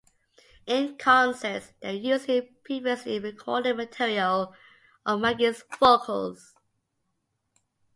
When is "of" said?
5.05-5.19